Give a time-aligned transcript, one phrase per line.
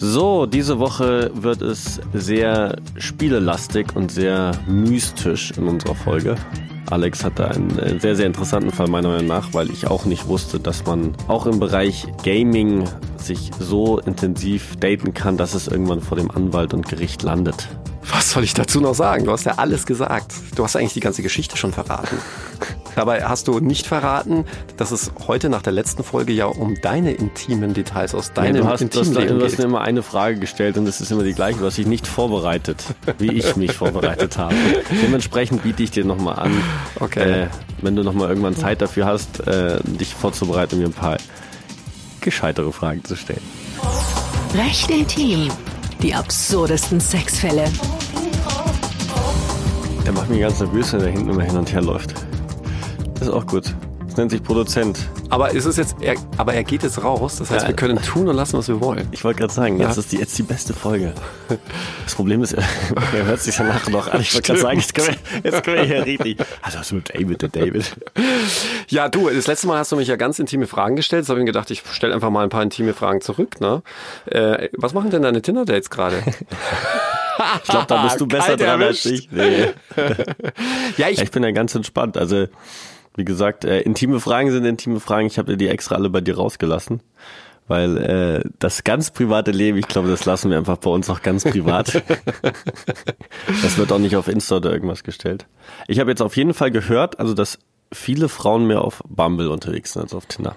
[0.00, 6.36] So, diese Woche wird es sehr spielelastig und sehr mystisch in unserer Folge.
[6.88, 10.28] Alex hatte einen äh, sehr, sehr interessanten Fall meiner Meinung nach, weil ich auch nicht
[10.28, 12.84] wusste, dass man auch im Bereich Gaming
[13.16, 17.68] sich so intensiv daten kann, dass es irgendwann vor dem Anwalt und Gericht landet.
[18.12, 19.24] Was soll ich dazu noch sagen?
[19.24, 20.32] Du hast ja alles gesagt.
[20.54, 22.18] Du hast eigentlich die ganze Geschichte schon verraten.
[22.94, 24.44] Dabei hast du nicht verraten,
[24.76, 28.62] dass es heute nach der letzten Folge ja um deine intimen Details aus deinem ja,
[28.62, 31.00] du hast, intimen du hast, Leben du hast mir immer eine Frage gestellt und es
[31.00, 31.58] ist immer die gleiche.
[31.60, 32.82] Du hast dich nicht vorbereitet,
[33.18, 34.54] wie ich mich vorbereitet habe.
[35.02, 36.52] Dementsprechend biete ich dir nochmal an,
[36.98, 37.42] Okay.
[37.42, 37.46] äh,
[37.82, 41.18] wenn du nochmal irgendwann Zeit dafür hast, äh, dich vorzubereiten und mir ein paar
[42.20, 43.42] gescheitere Fragen zu stellen.
[44.54, 45.48] Recht intim.
[46.02, 47.64] Die absurdesten Sexfälle.
[50.04, 52.14] Der macht mich ganz nervös, wenn er hinten immer hin und her läuft.
[53.14, 53.74] Das ist auch gut.
[54.18, 54.98] Nennt sich Produzent.
[55.30, 57.36] Aber ist es jetzt, er, aber er geht jetzt raus.
[57.36, 57.68] Das heißt, Ja.
[57.68, 59.06] wir können tun und lassen, was wir wollen.
[59.12, 59.86] Ich wollte gerade sagen, Ja.
[59.86, 61.14] jetzt ist die, jetzt die beste Folge.
[62.04, 62.64] Das Problem ist, er
[63.26, 64.20] hört sich danach noch an.
[64.22, 65.08] Ich wollte gerade sagen, jetzt können,
[65.42, 66.38] wir, jetzt können wir hier richtig.
[66.62, 67.96] Also was mit David, der David.
[68.88, 71.22] Ja, du, das letzte Mal hast du mich ja ganz intime Fragen gestellt.
[71.24, 73.60] Jetzt habe ich mir gedacht, ich stelle einfach mal ein paar intime Fragen zurück.
[73.60, 73.82] Ne?
[74.26, 76.22] Äh, was machen denn deine Tinder-Dates gerade?
[77.62, 79.26] Ich glaube, da bist du besser dran als erwischt.
[79.26, 79.30] ich.
[79.30, 79.66] Nee.
[80.96, 82.16] Ja, ich, Ja, ich bin ja ganz entspannt.
[82.16, 82.46] Also,
[83.18, 85.26] wie gesagt, äh, intime Fragen sind intime Fragen.
[85.26, 87.02] Ich habe die extra alle bei dir rausgelassen.
[87.66, 91.20] Weil äh, das ganz private Leben, ich glaube, das lassen wir einfach bei uns noch
[91.20, 92.02] ganz privat.
[93.62, 95.46] das wird auch nicht auf Insta oder irgendwas gestellt.
[95.86, 97.58] Ich habe jetzt auf jeden Fall gehört, also dass
[97.92, 100.56] viele Frauen mehr auf Bumble unterwegs sind als auf Tinder.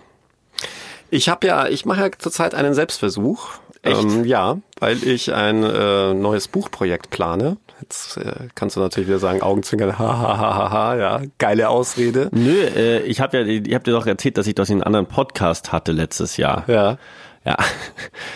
[1.09, 3.55] ich habe ja, ich mache ja zurzeit einen Selbstversuch.
[3.83, 7.57] Ähm, ja, weil ich ein äh, neues Buchprojekt plane.
[7.81, 11.69] Jetzt äh, kannst du natürlich wieder sagen, Augenzwinkern, ha, ha, ha, ha, ha, ja, geile
[11.69, 12.29] Ausrede.
[12.31, 14.83] Nö, äh, ich habe ja, ich habe dir doch erzählt, dass ich das in einem
[14.83, 16.63] anderen Podcast hatte letztes Jahr.
[16.67, 16.97] Ja.
[17.43, 17.57] Ja,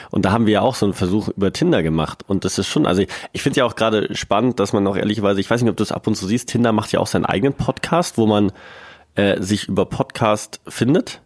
[0.10, 2.24] und da haben wir ja auch so einen Versuch über Tinder gemacht.
[2.26, 4.98] Und das ist schon, also ich, ich finde ja auch gerade spannend, dass man auch
[4.98, 7.06] ehrlicherweise, ich weiß nicht, ob du es ab und zu siehst, Tinder macht ja auch
[7.06, 8.52] seinen eigenen Podcast, wo man
[9.14, 11.22] äh, sich über Podcast findet.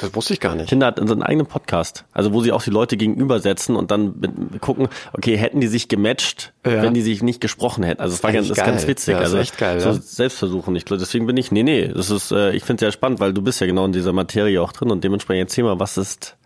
[0.00, 0.68] Das wusste ich gar nicht.
[0.68, 4.60] Tinder hat seinen eigenen Podcast, also wo sie auch die Leute gegenübersetzen und dann mit,
[4.60, 6.82] gucken, okay, hätten die sich gematcht, Ja.
[6.82, 8.00] wenn die sich nicht gesprochen hätten.
[8.00, 9.12] Also es war ganz, das ist ganz witzig.
[9.14, 9.94] Ja, das ist also echt geil, so ja.
[10.00, 10.74] Selbstversuchen.
[10.76, 13.20] Ich glaube, deswegen bin ich, nee, nee, das ist, äh, ich finde es ja spannend,
[13.20, 15.96] weil du bist ja genau in dieser Materie auch drin und dementsprechend erzähl mal, was
[15.96, 16.36] ist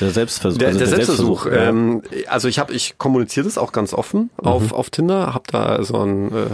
[0.00, 0.58] der Selbstversuch?
[0.58, 1.46] Der, also der Selbstversuch.
[1.46, 1.52] ja.
[1.68, 5.82] Ähm, also ich habe, ich kommuniziere das auch ganz offen auf, auf Tinder, habe da
[5.84, 6.44] so ein äh,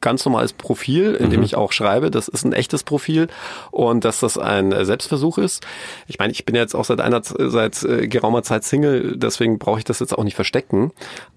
[0.00, 3.28] ganz normales Profil, in dem ich auch schreibe, das ist ein echtes Profil
[3.70, 5.66] und dass das ein äh, Selbstversuch ist.
[6.06, 9.78] Ich meine, ich bin jetzt auch seit einer seit äh, geraumer Zeit Single, deswegen brauche
[9.78, 10.92] ich das jetzt auch nicht verstecken.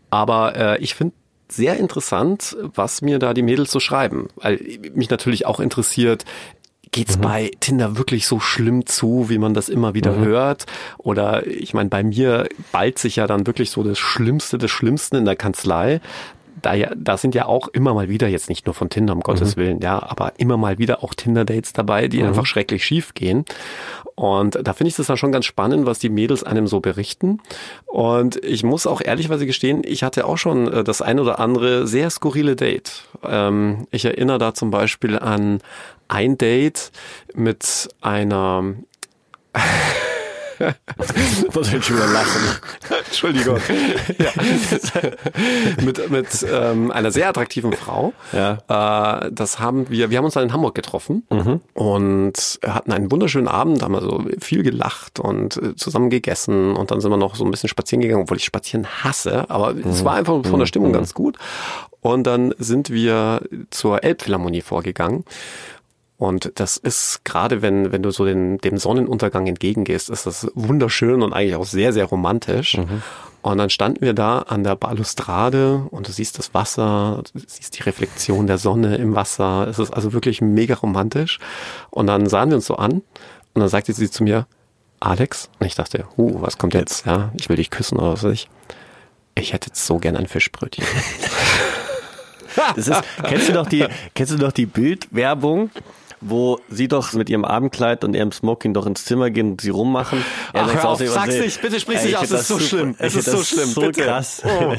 [0.09, 1.13] Aber äh, ich finde
[1.49, 4.59] sehr interessant, was mir da die Mädels so schreiben, weil
[4.93, 6.25] mich natürlich auch interessiert,
[6.93, 10.67] Geht's bei Tinder wirklich so schlimm zu, wie man das immer wieder hört?
[10.99, 15.15] Oder ich meine, bei mir ballt sich ja dann wirklich so das Schlimmste des Schlimmsten
[15.15, 16.01] in der Kanzlei.
[16.63, 19.21] Da, ja, da sind ja auch immer mal wieder, jetzt nicht nur von Tinder, um
[19.21, 23.45] Gottes Willen, ja, aber immer mal wieder auch Tinder-Dates dabei, die einfach schrecklich schief gehen.
[24.15, 27.41] Und da finde ich das dann schon ganz spannend, was die Mädels einem so berichten.
[27.85, 31.87] Und ich muss auch ehrlichweise gestehen, ich hatte auch schon äh, das ein oder andere
[31.87, 33.05] sehr skurrile Date.
[33.23, 35.59] Ähm, ich erinnere da zum Beispiel an
[36.07, 36.91] ein Date
[37.33, 38.75] mit einer
[40.59, 42.41] ich schon wieder lachen.
[43.05, 43.57] Entschuldigung.
[44.17, 44.31] ja.
[45.83, 48.13] mit mit ähm, einer sehr attraktiven Frau.
[48.31, 49.23] Ja.
[49.23, 51.23] Äh, das haben wir, wir haben uns dann in Hamburg getroffen
[51.73, 57.01] und hatten einen wunderschönen Abend, haben also viel gelacht und äh, zusammen gegessen und dann
[57.01, 60.15] sind wir noch so ein bisschen spazieren gegangen, obwohl ich spazieren hasse, aber es war
[60.15, 61.37] einfach von der Stimmung ganz gut.
[62.01, 65.23] Und dann sind wir zur Elbphilharmonie vorgegangen.
[66.23, 71.21] Und das ist gerade, wenn, wenn du so den, dem Sonnenuntergang entgegengehst, ist das wunderschön
[71.21, 72.77] und eigentlich auch sehr, sehr romantisch.
[73.41, 77.77] Und dann standen wir da an der Balustrade und du siehst das Wasser, du siehst
[77.77, 79.67] die Reflexion der Sonne im Wasser.
[79.67, 81.39] Es ist also wirklich mega romantisch.
[81.89, 83.01] Und dann sahen wir uns so an
[83.53, 84.47] und dann sagte sie zu mir,
[85.01, 87.05] Alex, und ich dachte, uh, was kommt jetzt?
[87.05, 88.47] Ja, ich will dich küssen oder was weiß ich.
[89.35, 90.85] Ich hätte jetzt so gern ein Fischbrötchen.
[92.75, 93.83] Das ist, kennst du noch die,
[94.13, 95.71] kennst du noch die Bildwerbung?
[96.25, 99.71] Wo sie doch mit ihrem Abendkleid und ihrem Smoking doch ins Zimmer gehen und sie
[99.71, 100.23] rummachen.
[100.53, 102.65] Er Ach, hör auf, sag's nicht, bitte sprich nicht ich aus, es ist so super.
[102.67, 104.01] schlimm, es ist so schlimm, so bitte.
[104.03, 104.41] krass.
[104.45, 104.73] Oh.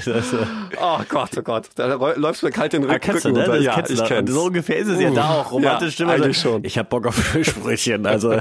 [0.80, 1.68] Oh Gott, oh Gott.
[1.74, 3.44] Da läufst mir kalt den Ah, Rücken kennst du, ne?
[3.44, 4.30] Das Ja, kennst du ich kenn's.
[4.30, 5.52] So ungefähr ist es ja da auch.
[5.52, 6.12] Romantische Ja, Stimme.
[6.12, 6.64] eigentlich schon.
[6.64, 8.06] Ich hab Bock auf Fischbrötchen.
[8.06, 8.40] Also.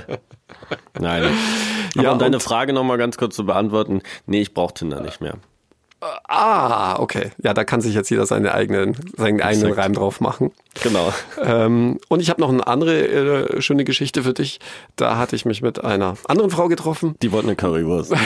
[1.00, 1.24] Nein.
[1.96, 4.02] Aber Ja, um deine Frage nochmal ganz kurz zu beantworten.
[4.26, 5.36] Nee, ich brauche Tinder nicht mehr.
[6.28, 7.32] Ah, okay.
[7.42, 9.86] Ja, da kann sich jetzt jeder seinen eigenen, seinen eigenen Exakt.
[9.86, 10.52] Reim drauf machen.
[10.82, 11.14] Genau.
[11.42, 14.60] Ähm, und ich habe noch eine andere äh, schöne Geschichte für dich.
[14.96, 17.16] Da hatte ich mich mit einer anderen Frau getroffen.
[17.22, 18.14] Die wollten eine Currywurst.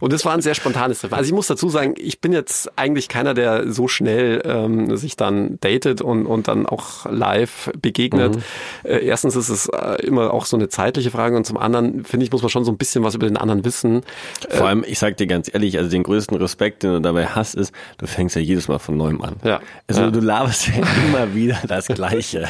[0.00, 1.14] Und das war ein sehr spontanes Treffen.
[1.14, 5.16] Also ich muss dazu sagen, ich bin jetzt eigentlich keiner, der so schnell ähm, sich
[5.16, 8.36] dann datet und, und dann auch live begegnet.
[8.36, 8.42] Mhm.
[8.84, 12.24] Äh, erstens ist es äh, immer auch so eine zeitliche Frage und zum anderen, finde
[12.24, 14.02] ich, muss man schon so ein bisschen was über den anderen wissen.
[14.50, 17.54] Vor allem, ich sag dir ganz ehrlich, also den größten Respekt, den du dabei hast,
[17.54, 19.36] ist, du fängst ja jedes Mal von neuem an.
[19.42, 19.60] Ja.
[19.86, 20.10] Also ja.
[20.10, 20.74] du laberst ja
[21.08, 22.48] immer wieder das Gleiche.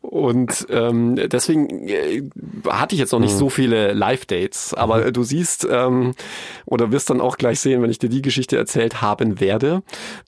[0.00, 2.22] Und ähm, deswegen äh,
[2.68, 3.38] hatte ich jetzt noch nicht mhm.
[3.38, 5.12] so viele Live-Dates, aber mhm.
[5.12, 6.14] du siehst ähm,
[6.64, 9.82] oder wirst dann auch gleich sehen, wenn ich dir die Geschichte erzählt haben werde,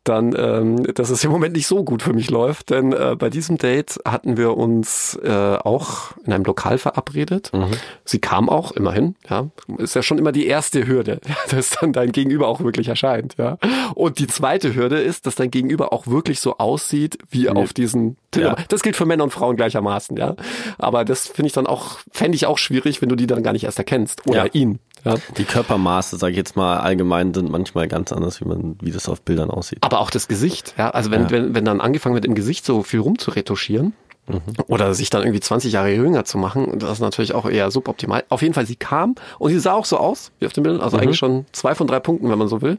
[0.05, 2.71] dann, ähm, dass es im Moment nicht so gut für mich läuft.
[2.71, 7.51] Denn äh, bei diesem Date hatten wir uns äh, auch in einem Lokal verabredet.
[7.53, 7.71] Mhm.
[8.05, 9.17] Sie kam auch immerhin.
[9.29, 9.49] Ja,
[9.79, 13.37] ist ja schon immer die erste Hürde, dass dann dein Gegenüber auch wirklich erscheint.
[13.39, 13.59] Ja,
[13.95, 18.17] und die zweite Hürde ist, dass dein Gegenüber auch wirklich so aussieht wie auf diesen.
[18.37, 18.57] Ja.
[18.69, 20.37] Das gilt für Männer und Frauen gleichermaßen, ja.
[20.79, 23.53] Aber das finde ich dann auch, fände ich auch schwierig, wenn du die dann gar
[23.53, 24.27] nicht erst erkennst.
[24.27, 24.53] Oder ja.
[24.53, 24.79] ihn.
[25.05, 25.17] Ja.
[25.37, 29.09] Die Körpermaße, sage ich jetzt mal allgemein, sind manchmal ganz anders, wie man, wie das
[29.09, 29.79] auf Bildern aussieht.
[29.83, 30.91] Aber auch das Gesicht, ja.
[30.91, 31.31] Also wenn, ja.
[31.31, 33.95] wenn, wenn dann angefangen wird, im Gesicht so viel rumzuretuschieren,
[34.27, 34.41] mhm.
[34.69, 38.25] oder sich dann irgendwie 20 Jahre jünger zu machen, das ist natürlich auch eher suboptimal.
[38.29, 40.81] Auf jeden Fall, sie kam und sie sah auch so aus, wie auf dem Bild,
[40.81, 41.03] also mhm.
[41.03, 42.79] eigentlich schon zwei von drei Punkten, wenn man so will.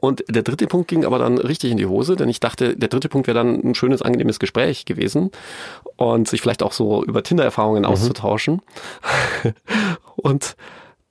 [0.00, 2.88] Und der dritte Punkt ging aber dann richtig in die Hose, denn ich dachte, der
[2.88, 5.30] dritte Punkt wäre dann ein schönes, angenehmes Gespräch gewesen
[5.96, 7.88] und sich vielleicht auch so über Tinder-Erfahrungen mhm.
[7.88, 8.62] auszutauschen.
[10.16, 10.56] und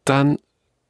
[0.05, 0.37] dann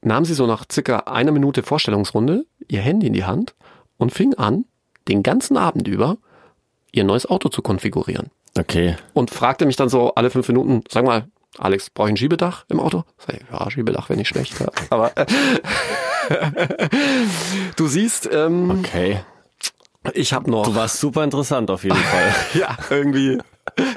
[0.02, 3.56] nahm sie so nach circa einer Minute Vorstellungsrunde ihr Handy in die Hand
[3.98, 4.66] und fing an,
[5.08, 6.18] den ganzen Abend über
[6.92, 8.30] ihr neues Auto zu konfigurieren.
[8.58, 8.96] Okay.
[9.14, 12.66] Und fragte mich dann so alle fünf Minuten, sag mal, Alex, brauche ich ein Schiebedach
[12.70, 13.04] im Auto?
[13.18, 14.54] Sag ich, ja, Schiebedach wäre nicht schlecht.
[14.90, 15.26] Aber äh,
[17.76, 19.22] du siehst, ähm, okay.
[20.14, 20.66] Ich habe noch.
[20.66, 22.36] Du warst super interessant auf jeden Fall.
[22.54, 23.40] ja, irgendwie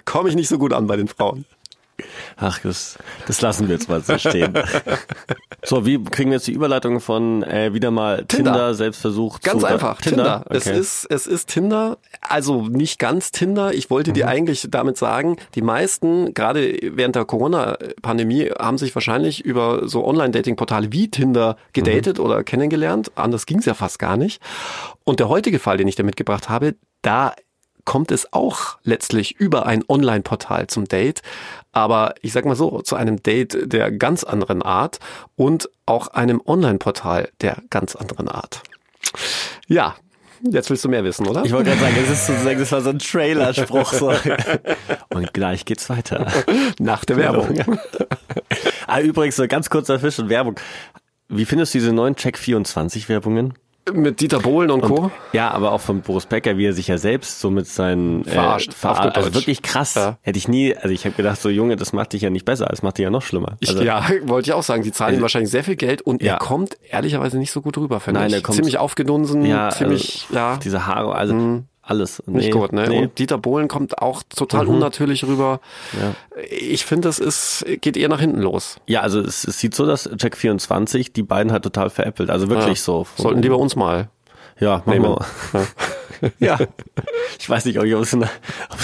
[0.04, 1.44] komme ich nicht so gut an bei den Frauen.
[2.40, 2.96] Ach, das,
[3.26, 4.54] das lassen wir jetzt mal so stehen.
[5.64, 9.60] so, wie kriegen wir jetzt die Überleitung von äh, wieder mal Tinder, Tinder Selbstversuch Ganz
[9.60, 10.44] zu einfach, Tinder.
[10.44, 10.44] Tinder.
[10.46, 10.56] Okay.
[10.56, 13.74] Es ist es ist Tinder, also nicht ganz Tinder.
[13.74, 14.14] Ich wollte mhm.
[14.14, 19.88] dir eigentlich damit sagen, die meisten gerade während der Corona Pandemie haben sich wahrscheinlich über
[19.88, 22.24] so Online Dating Portale wie Tinder gedatet mhm.
[22.24, 23.10] oder kennengelernt.
[23.16, 24.40] Anders ging es ja fast gar nicht.
[25.02, 27.34] Und der heutige Fall, den ich dir mitgebracht habe, da
[27.88, 31.22] kommt es auch letztlich über ein Online-Portal zum Date,
[31.72, 34.98] aber ich sag mal so, zu einem Date der ganz anderen Art
[35.36, 38.62] und auch einem Online-Portal der ganz anderen Art.
[39.68, 39.96] Ja,
[40.42, 41.44] Jetzt willst du mehr wissen, oder?
[41.44, 43.92] Ich wollte gerade sagen, das ist sozusagen, das war so ein Trailerspruch.
[43.92, 44.12] So.
[45.08, 46.30] Und gleich geht's weiter.
[46.78, 47.58] Nach der Werbung.
[48.86, 50.54] ah, übrigens, so ganz kurzer Fisch und Werbung.
[51.28, 53.54] Wie findest du diese neuen Check24-Werbungen?
[53.92, 55.10] Mit Dieter Bohlen und, und, Co.
[55.32, 58.70] Ja, aber auch von Boris Becker, wie er sich ja selbst so mit seinen verarscht,
[58.70, 59.94] äh, verarscht also wirklich krass.
[59.94, 60.18] Ja.
[60.22, 62.66] Hätte ich nie, also ich habe gedacht, so Junge, das macht dich ja nicht besser,
[62.66, 63.56] das macht dich ja noch schlimmer.
[63.66, 66.02] Also, ich, ja, wollte ich auch sagen, sie zahlen ihm äh, wahrscheinlich sehr viel Geld
[66.02, 66.34] und ja.
[66.34, 68.36] er kommt ehrlicherweise nicht so gut rüber, finde Nein, ich.
[68.36, 70.58] Er kommt, ziemlich aufgedunsen, ja, ziemlich, also, ja.
[70.62, 72.22] Diese Haare, also mhm alles.
[72.26, 72.88] Nee, nicht gut, ne?
[72.88, 72.98] Nee.
[73.02, 74.74] Und Dieter Bohlen kommt auch total mhm.
[74.74, 75.60] unnatürlich rüber.
[76.00, 76.14] Ja.
[76.50, 78.76] Ich finde, es ist, geht eher nach hinten los.
[78.86, 82.30] Ja, also es, es sieht so, dass Check 24 die beiden halt total veräppelt.
[82.30, 82.84] Also wirklich ja.
[82.84, 83.06] so.
[83.16, 84.08] Sollten die bei uns mal
[84.60, 85.26] ja, machen wir.
[86.40, 86.58] Ja.
[87.38, 88.28] Ich weiß nicht, ob ich auf einer,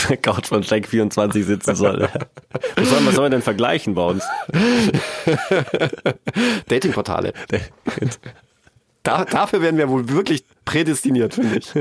[0.07, 2.09] einer Couch von Check 24 sitzen soll.
[2.77, 4.23] Was sollen, was sollen wir denn vergleichen bei uns?
[6.69, 7.33] Datingportale.
[9.05, 11.73] Da, dafür werden wir wohl wirklich prädestiniert, finde ich.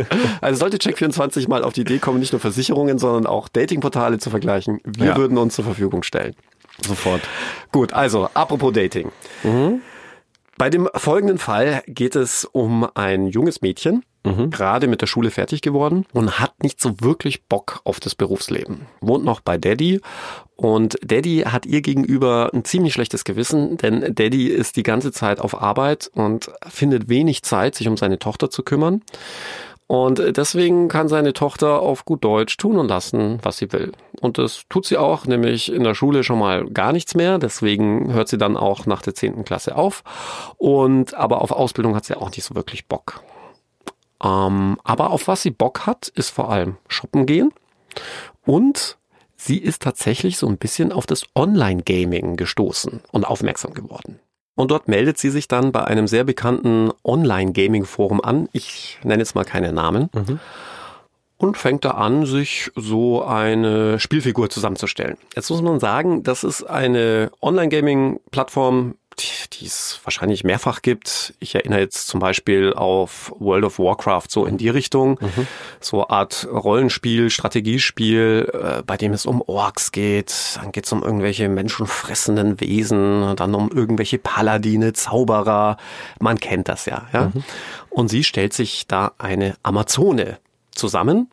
[0.41, 4.29] Also sollte Check24 mal auf die Idee kommen, nicht nur Versicherungen, sondern auch Datingportale zu
[4.29, 4.79] vergleichen.
[4.83, 5.17] Wir ja.
[5.17, 6.35] würden uns zur Verfügung stellen.
[6.85, 7.21] Sofort.
[7.71, 9.11] Gut, also apropos Dating.
[9.43, 9.81] Mhm.
[10.57, 14.49] Bei dem folgenden Fall geht es um ein junges Mädchen, mhm.
[14.49, 18.87] gerade mit der Schule fertig geworden und hat nicht so wirklich Bock auf das Berufsleben.
[19.01, 20.01] Wohnt noch bei Daddy
[20.55, 25.39] und Daddy hat ihr gegenüber ein ziemlich schlechtes Gewissen, denn Daddy ist die ganze Zeit
[25.39, 29.01] auf Arbeit und findet wenig Zeit, sich um seine Tochter zu kümmern.
[29.87, 33.91] Und deswegen kann seine Tochter auf gut Deutsch tun und lassen, was sie will.
[34.21, 37.37] Und das tut sie auch, nämlich in der Schule schon mal gar nichts mehr.
[37.37, 40.03] Deswegen hört sie dann auch nach der zehnten Klasse auf.
[40.57, 43.21] Und aber auf Ausbildung hat sie auch nicht so wirklich Bock.
[44.23, 47.51] Ähm, aber auf was sie Bock hat, ist vor allem shoppen gehen.
[48.45, 48.97] Und
[49.35, 54.19] sie ist tatsächlich so ein bisschen auf das Online-Gaming gestoßen und aufmerksam geworden.
[54.55, 58.49] Und dort meldet sie sich dann bei einem sehr bekannten Online-Gaming-Forum an.
[58.53, 60.09] Ich nenne jetzt mal keine Namen.
[60.13, 60.39] Mhm.
[61.37, 65.17] Und fängt da an, sich so eine Spielfigur zusammenzustellen.
[65.35, 71.33] Jetzt muss man sagen, das ist eine Online-Gaming-Plattform, die, die es wahrscheinlich mehrfach gibt.
[71.39, 75.19] Ich erinnere jetzt zum Beispiel auf World of Warcraft so in die Richtung.
[75.21, 75.47] Mhm.
[75.79, 80.33] So Art Rollenspiel, Strategiespiel, äh, bei dem es um Orks geht.
[80.55, 85.77] Dann geht es um irgendwelche menschenfressenden Wesen, dann um irgendwelche Paladine, Zauberer.
[86.19, 87.07] Man kennt das ja.
[87.13, 87.31] ja?
[87.33, 87.43] Mhm.
[87.89, 90.39] Und sie stellt sich da eine Amazone
[90.71, 91.29] zusammen,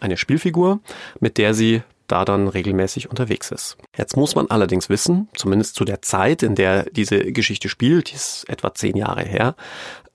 [0.00, 0.80] eine Spielfigur,
[1.20, 3.76] mit der sie da dann regelmäßig unterwegs ist.
[3.96, 8.16] Jetzt muss man allerdings wissen, zumindest zu der Zeit, in der diese Geschichte spielt, die
[8.16, 9.54] ist etwa zehn Jahre her,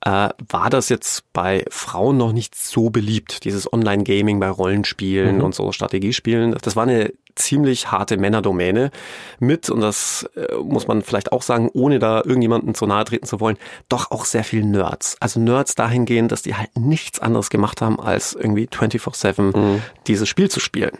[0.01, 5.43] äh, war das jetzt bei Frauen noch nicht so beliebt, dieses Online-Gaming bei Rollenspielen mhm.
[5.43, 6.55] und so Strategiespielen.
[6.61, 8.91] Das war eine ziemlich harte Männerdomäne
[9.39, 13.25] mit, und das äh, muss man vielleicht auch sagen, ohne da irgendjemanden zu nahe treten
[13.25, 15.17] zu wollen, doch auch sehr viel Nerds.
[15.19, 19.81] Also Nerds dahingehend, dass die halt nichts anderes gemacht haben, als irgendwie 24-7 mhm.
[20.07, 20.97] dieses Spiel zu spielen.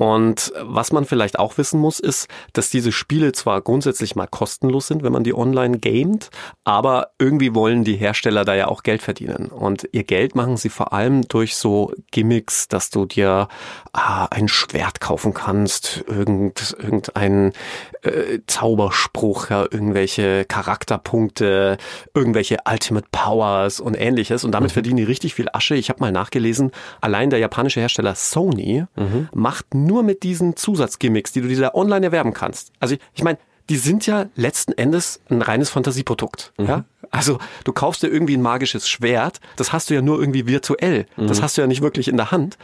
[0.00, 4.86] Und was man vielleicht auch wissen muss, ist, dass diese Spiele zwar grundsätzlich mal kostenlos
[4.86, 6.30] sind, wenn man die online gamet,
[6.64, 9.48] aber irgendwie wollen die Hersteller da ja auch Geld verdienen.
[9.48, 13.48] Und ihr Geld machen sie vor allem durch so Gimmicks, dass du dir
[13.92, 17.52] ah, ein Schwert kaufen kannst, irgend, irgendein
[18.00, 21.76] äh, Zauberspruch, ja, irgendwelche Charakterpunkte,
[22.14, 24.44] irgendwelche Ultimate Powers und ähnliches.
[24.44, 24.74] Und damit mhm.
[24.74, 25.74] verdienen die richtig viel Asche.
[25.74, 26.70] Ich habe mal nachgelesen,
[27.02, 29.28] allein der japanische Hersteller Sony mhm.
[29.34, 32.72] macht nur mit diesen Zusatzgimmicks, die du dieser online erwerben kannst.
[32.80, 36.52] Also ich, ich meine, die sind ja letzten Endes ein reines Fantasieprodukt.
[36.58, 36.66] Mhm.
[36.66, 36.84] Ja?
[37.10, 41.06] Also du kaufst dir irgendwie ein magisches Schwert, das hast du ja nur irgendwie virtuell.
[41.16, 41.28] Mhm.
[41.28, 42.58] Das hast du ja nicht wirklich in der Hand.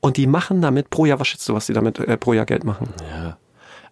[0.00, 2.44] Und die machen damit pro Jahr, was schätzt du, was die damit äh, pro Jahr
[2.44, 2.88] Geld machen?
[3.10, 3.38] Ja.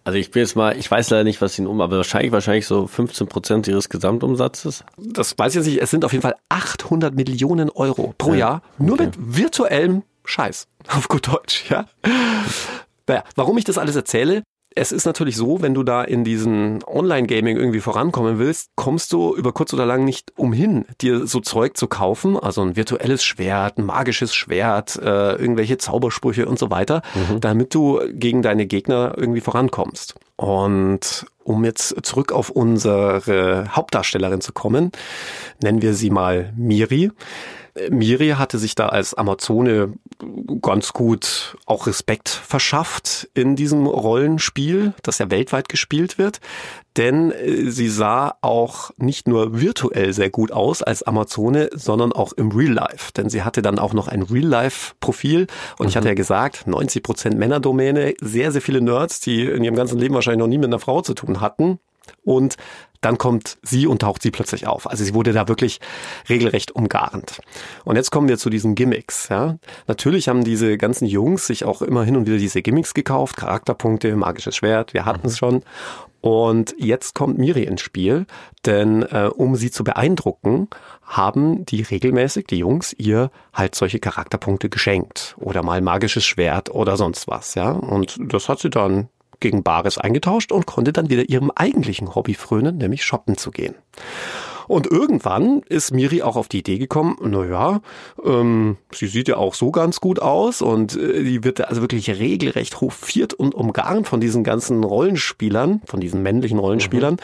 [0.03, 2.65] Also ich bin jetzt mal, ich weiß leider nicht, was sie um, aber wahrscheinlich, wahrscheinlich
[2.65, 4.83] so 15 Prozent ihres Gesamtumsatzes.
[4.97, 5.81] Das weiß ich jetzt nicht.
[5.81, 8.39] Es sind auf jeden Fall 800 Millionen Euro pro ja.
[8.39, 8.61] Jahr.
[8.79, 9.05] Nur okay.
[9.05, 10.67] mit virtuellem Scheiß.
[10.87, 11.85] Auf gut Deutsch, ja.
[13.07, 14.43] Naja, warum ich das alles erzähle?
[14.73, 19.35] Es ist natürlich so, wenn du da in diesen Online-Gaming irgendwie vorankommen willst, kommst du
[19.35, 23.77] über kurz oder lang nicht umhin, dir so Zeug zu kaufen, also ein virtuelles Schwert,
[23.77, 27.41] ein magisches Schwert, äh, irgendwelche Zaubersprüche und so weiter, mhm.
[27.41, 30.15] damit du gegen deine Gegner irgendwie vorankommst.
[30.37, 34.91] Und um jetzt zurück auf unsere Hauptdarstellerin zu kommen,
[35.61, 37.11] nennen wir sie mal Miri.
[37.89, 39.93] Miri hatte sich da als Amazone
[40.61, 46.39] ganz gut auch Respekt verschafft in diesem Rollenspiel, das ja weltweit gespielt wird.
[46.97, 52.33] Denn äh, sie sah auch nicht nur virtuell sehr gut aus als Amazone, sondern auch
[52.33, 53.11] im Real Life.
[53.15, 55.47] Denn sie hatte dann auch noch ein Real Life Profil.
[55.77, 55.89] Und mhm.
[55.89, 59.97] ich hatte ja gesagt, 90 Prozent Männerdomäne, sehr, sehr viele Nerds, die in ihrem ganzen
[59.97, 61.79] Leben wahrscheinlich noch nie mit einer Frau zu tun hatten.
[62.23, 62.57] Und
[63.01, 64.89] dann kommt sie und taucht sie plötzlich auf.
[64.89, 65.79] Also sie wurde da wirklich
[66.29, 67.41] regelrecht umgarnt.
[67.83, 69.29] Und jetzt kommen wir zu diesen Gimmicks.
[69.29, 69.57] Ja.
[69.87, 74.15] Natürlich haben diese ganzen Jungs sich auch immer hin und wieder diese Gimmicks gekauft, Charakterpunkte,
[74.15, 75.63] magisches Schwert, wir hatten es schon.
[76.21, 78.27] Und jetzt kommt Miri ins Spiel,
[78.65, 80.67] denn äh, um sie zu beeindrucken,
[81.03, 86.95] haben die regelmäßig, die Jungs, ihr halt solche Charakterpunkte geschenkt oder mal magisches Schwert oder
[86.95, 87.71] sonst was, ja.
[87.71, 89.09] Und das hat sie dann
[89.41, 93.75] gegen Bares eingetauscht und konnte dann wieder ihrem eigentlichen Hobby frönen, nämlich shoppen zu gehen.
[94.71, 97.81] Und irgendwann ist Miri auch auf die Idee gekommen, naja,
[98.23, 102.09] ähm, sie sieht ja auch so ganz gut aus und äh, die wird also wirklich
[102.09, 107.15] regelrecht hofiert und umgarnt von diesen ganzen Rollenspielern, von diesen männlichen Rollenspielern.
[107.15, 107.19] Mhm.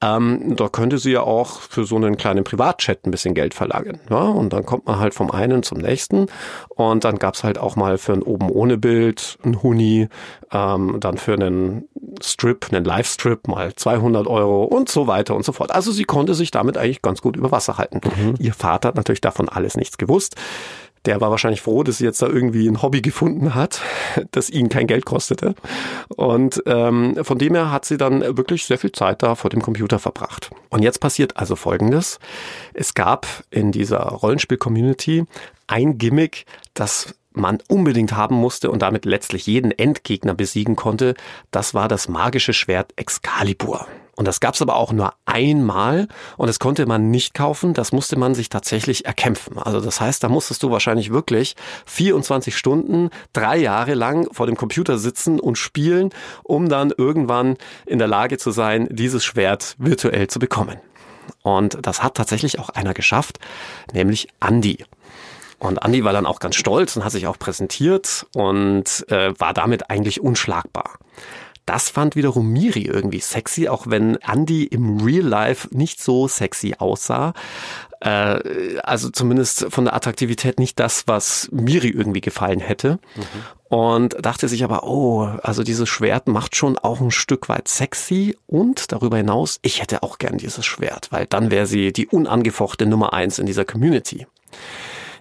[0.00, 4.00] Ähm, da könnte sie ja auch für so einen kleinen Privatchat ein bisschen Geld verlangen.
[4.10, 4.22] Ja?
[4.22, 6.26] Und dann kommt man halt vom einen zum nächsten.
[6.68, 10.08] Und dann gab's halt auch mal für ein oben ohne Bild ein Huni,
[10.52, 11.87] ähm, dann für einen
[12.22, 15.72] Strip, einen Live-Strip mal 200 Euro und so weiter und so fort.
[15.72, 18.00] Also sie konnte sich damit eigentlich ganz gut über Wasser halten.
[18.04, 18.34] Mhm.
[18.38, 20.36] Ihr Vater hat natürlich davon alles nichts gewusst
[21.08, 23.80] der war wahrscheinlich froh, dass sie jetzt da irgendwie ein Hobby gefunden hat,
[24.30, 25.54] das ihn kein Geld kostete.
[26.16, 29.62] Und ähm, von dem her hat sie dann wirklich sehr viel Zeit da vor dem
[29.62, 30.50] Computer verbracht.
[30.70, 32.18] Und jetzt passiert also Folgendes.
[32.74, 35.24] Es gab in dieser Rollenspiel-Community
[35.66, 41.14] ein Gimmick, das man unbedingt haben musste und damit letztlich jeden Endgegner besiegen konnte.
[41.50, 43.86] Das war das magische Schwert Excalibur.
[44.18, 47.92] Und das gab es aber auch nur einmal und das konnte man nicht kaufen, das
[47.92, 49.58] musste man sich tatsächlich erkämpfen.
[49.58, 51.54] Also das heißt, da musstest du wahrscheinlich wirklich
[51.86, 56.10] 24 Stunden, drei Jahre lang vor dem Computer sitzen und spielen,
[56.42, 60.80] um dann irgendwann in der Lage zu sein, dieses Schwert virtuell zu bekommen.
[61.42, 63.38] Und das hat tatsächlich auch einer geschafft,
[63.92, 64.84] nämlich Andy.
[65.58, 69.52] Und Andy war dann auch ganz stolz und hat sich auch präsentiert und äh, war
[69.54, 70.98] damit eigentlich unschlagbar.
[71.66, 76.76] Das fand wiederum Miri irgendwie sexy, auch wenn Andy im Real Life nicht so sexy
[76.78, 77.34] aussah.
[78.00, 82.98] Äh, also zumindest von der Attraktivität nicht das, was Miri irgendwie gefallen hätte.
[83.68, 88.34] Und dachte sich aber, oh, also dieses Schwert macht schon auch ein Stück weit sexy
[88.46, 92.86] und darüber hinaus, ich hätte auch gern dieses Schwert, weil dann wäre sie die unangefochte
[92.86, 94.26] Nummer eins in dieser Community.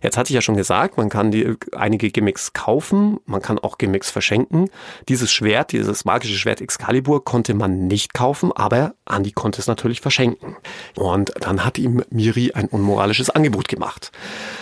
[0.01, 3.77] Jetzt hatte ich ja schon gesagt, man kann die, einige Gimmicks kaufen, man kann auch
[3.77, 4.70] Gimmicks verschenken.
[5.10, 10.01] Dieses Schwert, dieses magische Schwert Excalibur konnte man nicht kaufen, aber Andy konnte es natürlich
[10.01, 10.56] verschenken.
[10.96, 14.12] Und dann hat ihm Miri ein unmoralisches Angebot gemacht.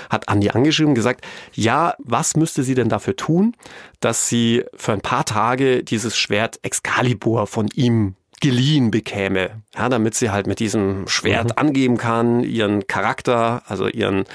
[0.09, 3.55] Hat Andy angeschrieben gesagt, ja, was müsste sie denn dafür tun,
[3.99, 10.15] dass sie für ein paar Tage dieses Schwert Excalibur von ihm geliehen bekäme, ja, damit
[10.15, 11.57] sie halt mit diesem Schwert mhm.
[11.57, 14.25] angeben kann, ihren Charakter, also ihren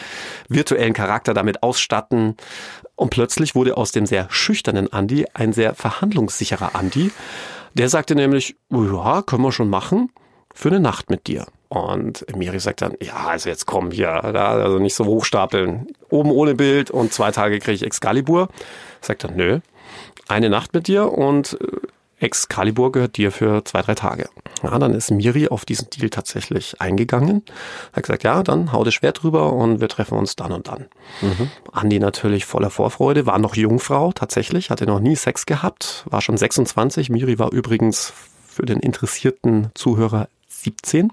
[0.49, 2.37] virtuellen Charakter damit ausstatten.
[2.97, 7.11] Und plötzlich wurde aus dem sehr schüchternen Andy ein sehr verhandlungssicherer Andy.
[7.75, 10.11] Der sagte nämlich, ja, können wir schon machen,
[10.55, 11.47] für eine Nacht mit dir.
[11.69, 15.87] Und Miri sagt dann, ja, also jetzt komm hier, also nicht so hochstapeln.
[16.09, 18.49] Oben ohne Bild und zwei Tage kriege ich Excalibur.
[19.01, 19.61] Sagt dann, nö,
[20.27, 21.67] eine Nacht mit dir und äh,
[22.21, 24.29] Excalibur gehört dir für zwei, drei Tage.
[24.63, 27.43] Ja, dann ist Miri auf diesen Deal tatsächlich eingegangen.
[27.93, 30.87] Hat gesagt, ja, dann hau das Schwert drüber und wir treffen uns dann und dann.
[31.23, 31.51] Mhm.
[31.73, 36.37] Andi natürlich voller Vorfreude, war noch Jungfrau tatsächlich, hatte noch nie Sex gehabt, war schon
[36.37, 37.09] 26.
[37.11, 38.13] Miri war übrigens
[38.47, 41.13] für den interessierten Zuhörer 17.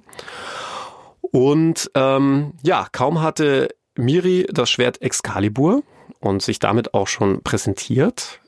[1.22, 5.84] Und ähm, ja, kaum hatte Miri das Schwert Excalibur
[6.20, 8.40] und sich damit auch schon präsentiert,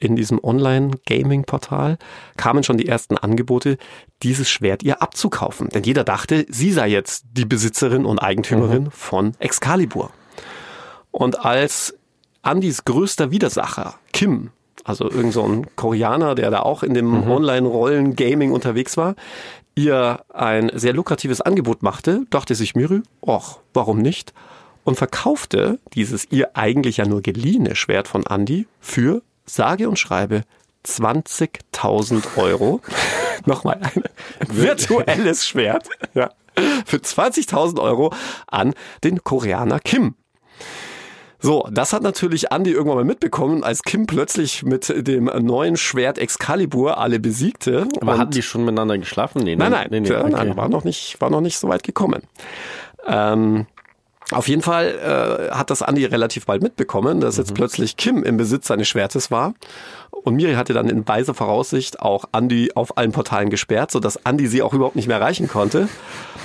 [0.00, 1.98] in diesem Online-Gaming-Portal
[2.36, 3.76] kamen schon die ersten Angebote,
[4.22, 5.68] dieses Schwert ihr abzukaufen.
[5.68, 8.90] Denn jeder dachte, sie sei jetzt die Besitzerin und Eigentümerin mhm.
[8.90, 10.10] von Excalibur.
[11.10, 11.94] Und als
[12.42, 14.50] Andys größter Widersacher, Kim,
[14.84, 17.30] also irgend so ein Koreaner, der da auch in dem mhm.
[17.30, 19.14] Online-Rollen-Gaming unterwegs war,
[19.74, 24.32] ihr ein sehr lukratives Angebot machte, dachte sich Miri, ach, warum nicht?
[24.84, 30.42] Und verkaufte dieses ihr eigentlich ja nur geliehene Schwert von Andy für sage und schreibe
[30.86, 32.80] 20.000 Euro.
[33.46, 34.02] Nochmal ein
[34.48, 35.88] virtuelles Schwert.
[36.14, 36.30] Ja,
[36.84, 38.12] für 20.000 Euro
[38.46, 40.14] an den Koreaner Kim.
[41.42, 46.18] So, das hat natürlich Andy irgendwann mal mitbekommen, als Kim plötzlich mit dem neuen Schwert
[46.18, 47.88] Excalibur alle besiegte.
[48.00, 49.42] Aber hatten die schon miteinander geschlafen?
[49.42, 50.28] Nee, nein, nein, nein, nee, okay.
[50.30, 52.22] nein war noch nicht, war noch nicht so weit gekommen.
[53.06, 53.66] Ähm,
[54.30, 57.54] auf jeden Fall äh, hat das Andi relativ bald mitbekommen, dass jetzt mhm.
[57.54, 59.54] plötzlich Kim im Besitz seines Schwertes war.
[60.10, 64.46] Und Miri hatte dann in weiser Voraussicht auch Andi auf allen Portalen gesperrt, sodass Andi
[64.46, 65.88] sie auch überhaupt nicht mehr erreichen konnte.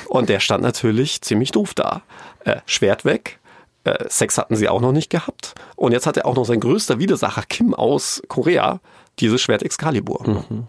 [0.07, 2.01] Und der stand natürlich ziemlich doof da.
[2.43, 3.39] Äh, Schwert weg,
[3.83, 5.53] äh, Sex hatten sie auch noch nicht gehabt.
[5.75, 8.79] Und jetzt hat er auch noch sein größter Widersacher Kim aus Korea,
[9.19, 10.27] dieses Schwert Excalibur.
[10.27, 10.63] Mhm.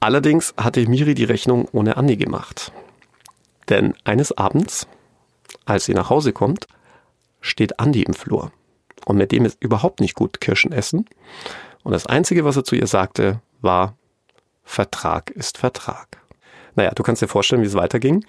[0.00, 2.72] Allerdings hatte Miri die Rechnung ohne Andi gemacht.
[3.68, 4.86] Denn eines Abends
[5.68, 6.66] als sie nach Hause kommt,
[7.40, 8.52] steht Andi im Flur.
[9.04, 11.06] Und mit dem ist überhaupt nicht gut Kirschen essen.
[11.82, 13.96] Und das Einzige, was er zu ihr sagte, war,
[14.64, 16.18] Vertrag ist Vertrag.
[16.74, 18.24] Naja, du kannst dir vorstellen, wie es weiterging.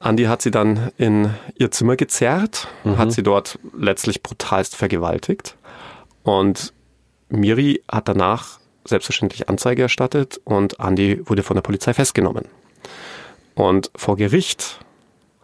[0.00, 2.98] Andi hat sie dann in ihr Zimmer gezerrt, mhm.
[2.98, 5.56] hat sie dort letztlich brutalst vergewaltigt.
[6.22, 6.72] Und
[7.28, 12.44] Miri hat danach selbstverständlich Anzeige erstattet und Andi wurde von der Polizei festgenommen.
[13.54, 14.80] Und vor Gericht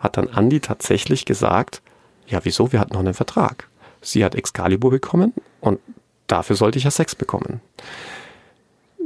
[0.04, 1.82] hat dann Andi tatsächlich gesagt,
[2.28, 3.68] ja wieso, wir hatten noch einen Vertrag.
[4.00, 5.80] Sie hat Excalibur bekommen und
[6.26, 7.60] dafür sollte ich ja Sex bekommen.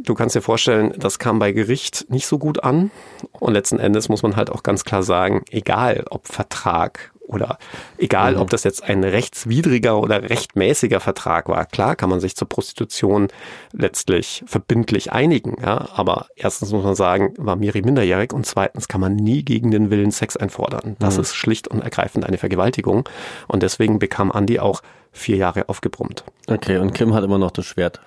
[0.03, 2.91] Du kannst dir vorstellen, das kam bei Gericht nicht so gut an.
[3.33, 7.59] Und letzten Endes muss man halt auch ganz klar sagen, egal ob Vertrag oder
[7.99, 8.41] egal, mhm.
[8.41, 11.67] ob das jetzt ein rechtswidriger oder rechtmäßiger Vertrag war.
[11.67, 13.29] Klar kann man sich zur Prostitution
[13.73, 19.01] letztlich verbindlich einigen, ja, aber erstens muss man sagen, war Miri minderjährig und zweitens kann
[19.01, 20.97] man nie gegen den Willen Sex einfordern.
[20.99, 21.23] Das mhm.
[21.23, 23.09] ist schlicht und ergreifend eine Vergewaltigung
[23.47, 26.25] und deswegen bekam Andi auch vier Jahre aufgebrummt.
[26.47, 28.01] Okay, und Kim hat immer noch das Schwert.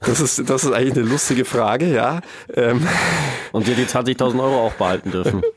[0.00, 2.20] Das ist, das ist eigentlich eine lustige Frage, ja.
[2.52, 2.86] Ähm.
[3.52, 5.42] Und dir die 20.000 Euro auch behalten dürfen.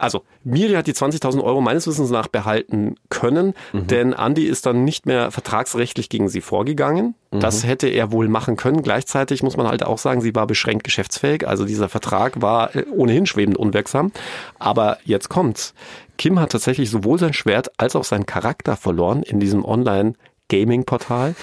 [0.00, 3.86] Also, Miri hat die 20.000 Euro meines Wissens nach behalten können, mhm.
[3.86, 7.14] denn Andy ist dann nicht mehr vertragsrechtlich gegen sie vorgegangen.
[7.30, 7.40] Mhm.
[7.40, 8.82] Das hätte er wohl machen können.
[8.82, 11.46] Gleichzeitig muss man halt auch sagen, sie war beschränkt geschäftsfähig.
[11.46, 14.10] Also dieser Vertrag war äh, ohnehin schwebend unwirksam.
[14.58, 15.74] Aber jetzt kommt's.
[16.16, 20.14] Kim hat tatsächlich sowohl sein Schwert als auch seinen Charakter verloren in diesem Online-
[20.50, 21.36] Gaming-Portal,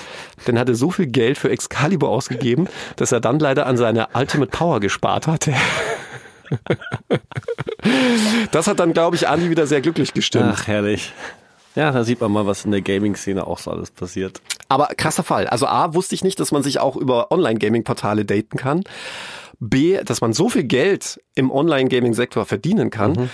[0.45, 2.67] denn er hatte so viel Geld für Excalibur ausgegeben,
[2.97, 5.53] dass er dann leider an seine Ultimate Power gespart hatte.
[8.51, 10.53] Das hat dann, glaube ich, Andi wieder sehr glücklich gestimmt.
[10.53, 11.13] Ach, herrlich.
[11.75, 14.41] Ja, da sieht man mal, was in der Gaming-Szene auch so alles passiert.
[14.67, 15.47] Aber krasser Fall.
[15.47, 18.83] Also A, wusste ich nicht, dass man sich auch über Online-Gaming-Portale daten kann.
[19.59, 23.11] B, dass man so viel Geld im Online-Gaming-Sektor verdienen kann.
[23.11, 23.29] Mhm.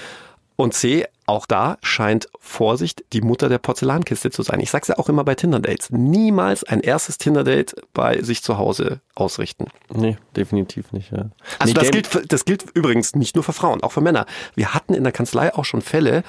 [0.56, 4.59] Und C, auch da scheint Vorsicht die Mutter der Porzellankiste zu sein.
[4.59, 5.89] Ich sag's ja auch immer bei Tinder-Dates.
[5.91, 9.67] Niemals ein erstes Tinder-Date bei sich zu Hause ausrichten.
[9.89, 11.12] Nee, definitiv nicht.
[11.12, 11.29] Ja.
[11.59, 14.25] Also nee, das gilt, für, das gilt übrigens nicht nur für Frauen, auch für Männer.
[14.55, 16.23] Wir hatten in der Kanzlei auch schon Fälle,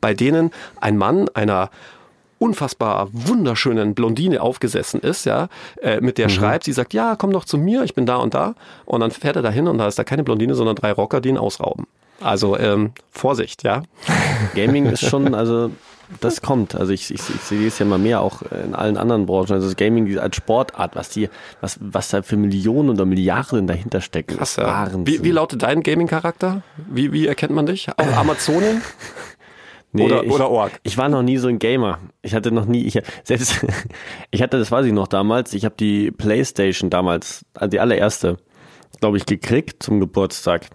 [0.00, 1.70] bei denen ein Mann einer
[2.38, 5.48] unfassbar wunderschönen Blondine aufgesessen ist, ja,
[5.80, 6.32] äh, mit der mhm.
[6.32, 8.54] schreibt, sie sagt, ja, komm doch zu mir, ich bin da und da.
[8.84, 11.30] Und dann fährt er dahin und da ist da keine Blondine, sondern drei Rocker, die
[11.30, 11.86] ihn ausrauben.
[12.20, 13.82] Also ähm, Vorsicht, ja.
[14.54, 15.70] Gaming ist schon, also
[16.20, 16.74] das kommt.
[16.74, 19.52] Also ich, ich, ich sehe es ja mal mehr auch in allen anderen Branchen.
[19.52, 21.28] Also das Gaming als Sportart, was die,
[21.60, 24.36] was, was da für Millionen oder Milliarden dahinter stecken.
[24.36, 24.88] Krass, ja.
[25.04, 26.62] Wie, wie lautet dein Gaming-Charakter?
[26.88, 27.88] Wie, wie erkennt man dich?
[27.96, 28.82] Auch Amazonen?
[29.92, 30.72] Nee, oder, ich, oder Org.
[30.82, 31.98] Ich war noch nie so ein Gamer.
[32.22, 33.64] Ich hatte noch nie, ich selbst,
[34.30, 38.36] ich hatte, das weiß ich noch damals, ich habe die Playstation damals, also die allererste,
[39.00, 40.68] glaube ich, gekriegt zum Geburtstag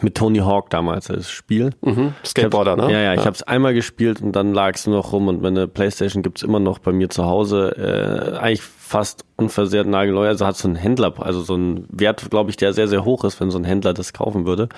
[0.00, 1.70] mit Tony Hawk damals das Spiel.
[1.82, 2.90] Mhm, Skateboarder, ne?
[2.90, 3.26] Ja, ja, ich ja.
[3.26, 6.42] habe es einmal gespielt und dann lag es nur noch rum und meine Playstation gibt's
[6.42, 8.32] immer noch bei mir zu Hause.
[8.34, 10.26] Äh, eigentlich fast unversehrt nagelneu.
[10.26, 13.24] Also hat so einen Händler, also so einen Wert, glaube ich, der sehr, sehr hoch
[13.24, 14.68] ist, wenn so ein Händler das kaufen würde.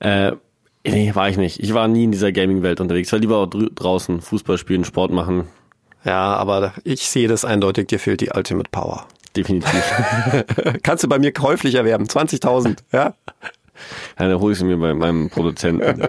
[0.00, 0.32] Äh,
[0.86, 1.60] nee, war ich nicht.
[1.60, 3.08] Ich war nie in dieser Gaming-Welt unterwegs.
[3.08, 5.44] Ich war lieber draußen Fußball spielen, Sport machen.
[6.04, 9.06] Ja, aber ich sehe das eindeutig, dir fehlt die Ultimate Power.
[9.36, 9.82] Definitiv.
[10.82, 12.04] Kannst du bei mir käuflich erwerben.
[12.04, 13.14] 20.000, ja?
[14.18, 16.02] Ja, dann hole ich sie mir bei meinem Produzenten.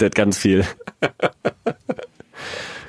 [0.00, 0.64] Der hat ganz viel.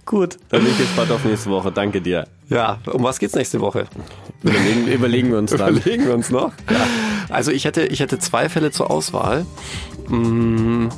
[0.05, 1.71] Gut, dann bin ich gespannt auf nächste Woche.
[1.71, 2.27] Danke dir.
[2.49, 3.85] Ja, um was geht's nächste Woche?
[4.43, 5.77] Überlegen, überlegen wir uns dann.
[5.77, 6.51] Überlegen wir uns noch.
[6.69, 6.85] Ja.
[7.29, 9.45] Also ich hätte, ich hätte zwei Fälle zur Auswahl.
[10.09, 10.89] Hm.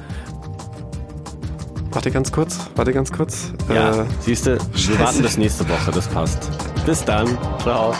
[1.91, 3.53] Warte ganz kurz, warte ganz kurz.
[3.69, 6.49] Ja, äh, siehst du, wir warten bis nächste Woche, das passt.
[6.86, 7.93] Bis dann, ciao.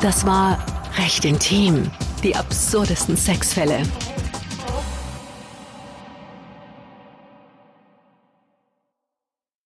[0.00, 0.58] Das war
[0.98, 1.90] recht intim
[2.24, 3.82] die absurdesten Sexfälle.